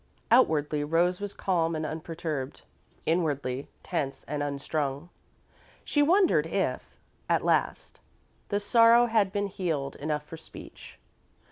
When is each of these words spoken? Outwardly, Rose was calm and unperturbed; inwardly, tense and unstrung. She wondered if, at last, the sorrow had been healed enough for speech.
Outwardly, 0.31 0.83
Rose 0.83 1.19
was 1.21 1.35
calm 1.35 1.75
and 1.75 1.85
unperturbed; 1.85 2.63
inwardly, 3.05 3.67
tense 3.83 4.23
and 4.27 4.41
unstrung. 4.41 5.09
She 5.85 6.01
wondered 6.01 6.47
if, 6.47 6.97
at 7.29 7.45
last, 7.45 7.99
the 8.49 8.59
sorrow 8.59 9.05
had 9.05 9.31
been 9.31 9.45
healed 9.45 9.95
enough 9.97 10.25
for 10.25 10.37
speech. 10.37 10.97